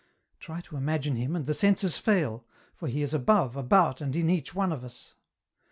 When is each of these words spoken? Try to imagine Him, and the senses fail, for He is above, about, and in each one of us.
Try 0.39 0.61
to 0.61 0.77
imagine 0.77 1.15
Him, 1.15 1.35
and 1.35 1.45
the 1.45 1.53
senses 1.53 1.99
fail, 1.99 2.43
for 2.75 2.87
He 2.87 3.03
is 3.03 3.13
above, 3.13 3.55
about, 3.55 4.01
and 4.01 4.15
in 4.15 4.31
each 4.31 4.55
one 4.55 4.71
of 4.71 4.83
us. 4.83 5.13